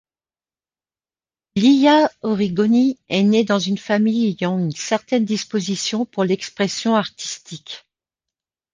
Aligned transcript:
Lia 1.55 2.09
Origoni 2.23 2.97
est 3.07 3.21
née 3.21 3.43
dans 3.43 3.59
une 3.59 3.77
famille 3.77 4.29
ayant 4.41 4.57
une 4.57 4.71
certaine 4.71 5.25
disposition 5.25 6.07
pour 6.07 6.23
l'expression 6.23 6.95
artistique. 6.95 7.85